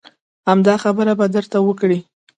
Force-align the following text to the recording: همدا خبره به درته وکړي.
همدا 0.49 0.73
خبره 0.83 1.13
به 1.19 1.25
درته 1.35 1.57
وکړي. 1.63 1.99